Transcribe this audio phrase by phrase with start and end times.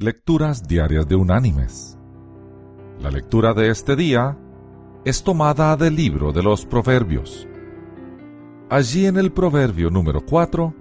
[0.00, 1.98] Lecturas Diarias de Unánimes.
[3.00, 4.38] La lectura de este día
[5.04, 7.48] es tomada del libro de los Proverbios.
[8.70, 10.72] Allí en el Proverbio número 4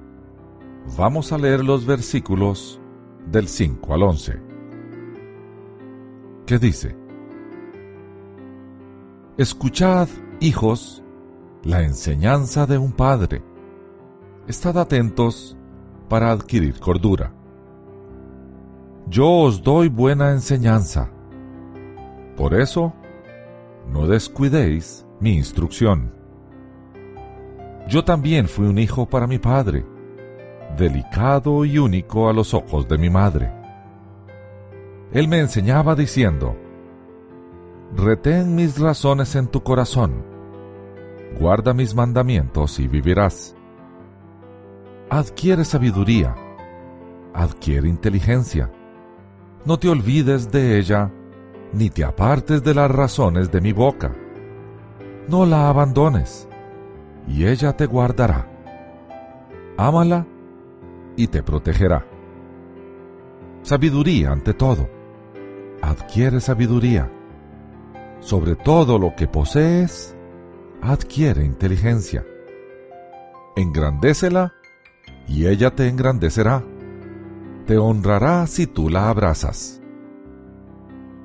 [0.99, 2.79] vamos a leer los versículos
[3.25, 4.39] del 5 al 11.
[6.45, 6.95] ¿Qué dice?
[9.35, 10.09] Escuchad,
[10.41, 11.03] hijos,
[11.63, 13.41] la enseñanza de un padre.
[14.47, 15.57] Estad atentos
[16.07, 17.33] para adquirir cordura
[19.09, 21.09] yo os doy buena enseñanza.
[22.35, 22.93] Por eso,
[23.91, 26.13] no descuidéis mi instrucción.
[27.87, 29.85] Yo también fui un hijo para mi padre,
[30.77, 33.53] delicado y único a los ojos de mi madre.
[35.13, 36.57] Él me enseñaba diciendo,
[37.95, 40.25] Retén mis razones en tu corazón,
[41.39, 43.55] guarda mis mandamientos y vivirás.
[45.09, 46.35] Adquiere sabiduría,
[47.33, 48.69] adquiere inteligencia
[49.67, 51.11] no te olvides de ella,
[51.73, 54.15] ni te apartes de las razones de mi boca.
[55.27, 56.47] No la abandones,
[57.27, 58.49] y ella te guardará.
[59.75, 60.25] Ámala
[61.17, 62.05] y te protegerá.
[63.61, 64.87] Sabiduría ante todo.
[65.81, 67.11] Adquiere sabiduría.
[68.21, 70.15] Sobre todo lo que posees,
[70.81, 72.25] adquiere inteligencia.
[73.57, 74.53] Engrandécela
[75.27, 76.63] y ella te engrandecerá
[77.67, 79.81] te honrará si tú la abrazas.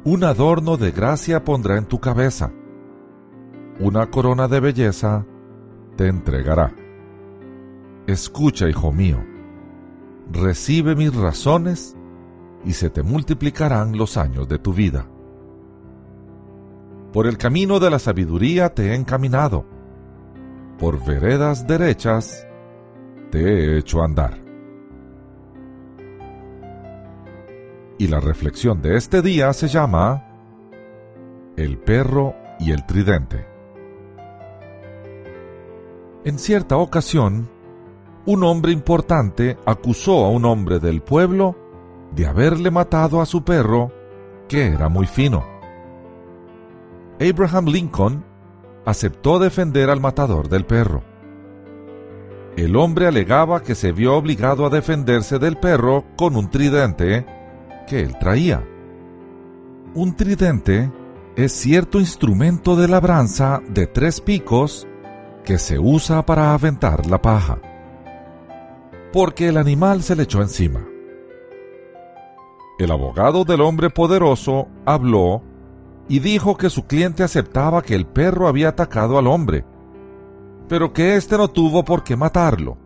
[0.05, 2.53] Un adorno de gracia pondrá en tu cabeza.
[3.79, 5.25] Una corona de belleza
[5.97, 6.75] te entregará.
[8.09, 9.25] Escucha, hijo mío,
[10.33, 11.97] recibe mis razones
[12.65, 15.07] y se te multiplicarán los años de tu vida.
[17.13, 19.65] Por el camino de la sabiduría te he encaminado,
[20.77, 22.49] por veredas derechas
[23.31, 24.42] te he hecho andar.
[28.03, 30.25] Y la reflexión de este día se llama
[31.57, 33.47] El perro y el tridente.
[36.25, 37.49] En cierta ocasión,
[38.27, 41.55] un hombre importante acusó a un hombre del pueblo
[42.11, 43.93] de haberle matado a su perro,
[44.49, 45.45] que era muy fino.
[47.21, 48.25] Abraham Lincoln
[48.85, 51.05] aceptó defender al matador del perro.
[52.57, 57.42] El hombre alegaba que se vio obligado a defenderse del perro con un tridente
[58.01, 58.67] él traía.
[59.95, 60.91] Un tridente
[61.37, 64.87] es cierto instrumento de labranza de tres picos
[65.45, 67.59] que se usa para aventar la paja.
[69.13, 70.87] Porque el animal se le echó encima.
[72.79, 75.43] El abogado del hombre poderoso habló
[76.09, 79.65] y dijo que su cliente aceptaba que el perro había atacado al hombre,
[80.69, 82.77] pero que éste no tuvo por qué matarlo,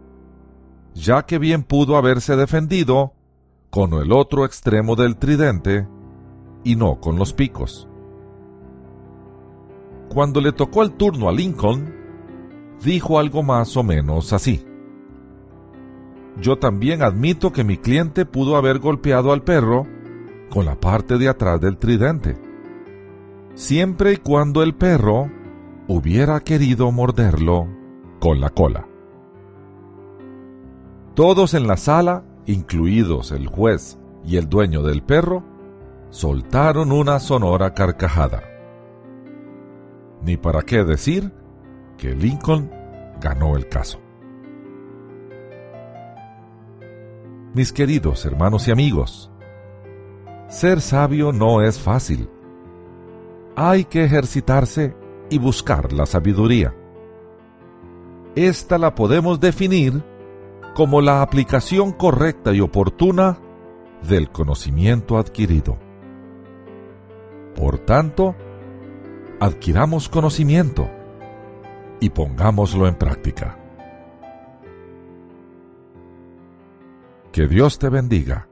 [0.95, 3.16] ya que bien pudo haberse defendido
[3.77, 5.87] con el otro extremo del tridente
[6.65, 7.87] y no con los picos.
[10.09, 11.95] Cuando le tocó el turno a Lincoln,
[12.83, 14.65] dijo algo más o menos así.
[16.41, 19.87] Yo también admito que mi cliente pudo haber golpeado al perro
[20.49, 22.39] con la parte de atrás del tridente,
[23.53, 25.31] siempre y cuando el perro
[25.87, 27.69] hubiera querido morderlo
[28.21, 28.89] con la cola.
[31.13, 35.45] Todos en la sala incluidos el juez y el dueño del perro,
[36.11, 38.43] soltaron una sonora carcajada.
[40.23, 41.33] Ni para qué decir
[41.99, 42.71] que Lincoln
[43.21, 44.01] ganó el caso.
[47.55, 49.31] Mis queridos hermanos y amigos,
[50.49, 52.29] ser sabio no es fácil.
[53.57, 54.95] Hay que ejercitarse
[55.31, 56.75] y buscar la sabiduría.
[58.35, 60.05] Esta la podemos definir
[60.77, 63.39] como la aplicación correcta y oportuna
[64.07, 65.79] del conocimiento adquirido.
[67.55, 68.37] Por tanto,
[69.41, 70.91] adquiramos conocimiento
[71.99, 73.59] y pongámoslo en práctica.
[77.33, 78.47] Que Dios te bendiga.